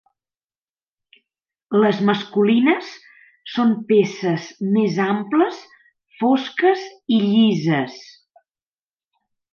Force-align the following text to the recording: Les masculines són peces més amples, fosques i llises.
Les 1.83 1.99
masculines 2.09 2.89
són 3.57 3.75
peces 3.91 4.49
més 4.79 4.97
amples, 5.11 5.61
fosques 6.23 6.89
i 7.19 7.21
llises. 7.29 8.01